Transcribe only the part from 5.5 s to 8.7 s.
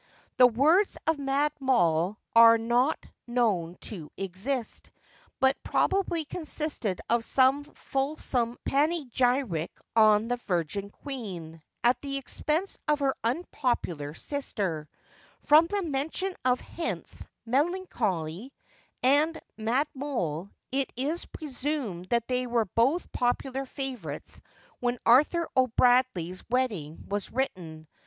probably consisted of some fulsome